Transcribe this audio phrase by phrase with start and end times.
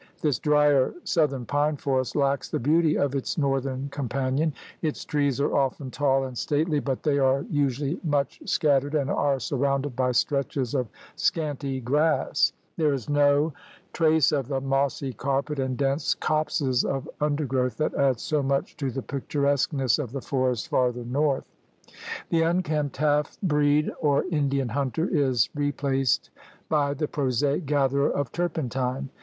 [0.19, 4.51] This drier south ern pine forest lacks the beauty of its northern companion.
[4.81, 9.39] Its trees are often tall and stately, but they are usually much scattered and are
[9.39, 12.51] sur rounded by stretches of scanty grass.
[12.77, 16.15] There is no THE GARMENT OF VEGETATION 95 trace of the mossy carpet and dense
[16.15, 21.05] copses of under growth that add so much to the picturesqueness of the forests farther
[21.05, 21.45] north.
[22.29, 26.31] The unkempt half breed or Indian hunter is replaced
[26.69, 29.09] by the prosaic gatherer of turpentine.